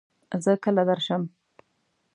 [0.43, 1.21] زۀ کله درشم؟